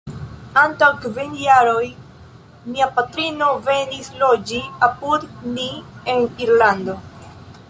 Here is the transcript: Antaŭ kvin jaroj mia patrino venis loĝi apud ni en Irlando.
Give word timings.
Antaŭ 0.59 0.87
kvin 1.01 1.35
jaroj 1.41 1.83
mia 2.71 2.89
patrino 2.97 3.51
venis 3.69 4.11
loĝi 4.25 4.65
apud 4.91 5.31
ni 5.55 5.71
en 6.17 6.29
Irlando. 6.47 7.03